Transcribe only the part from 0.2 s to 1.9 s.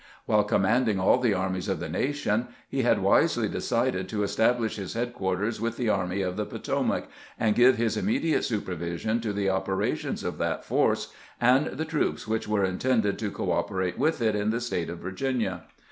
While com manding all the armies of the